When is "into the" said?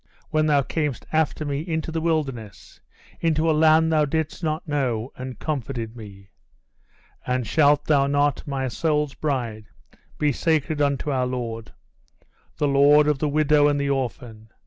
1.59-2.01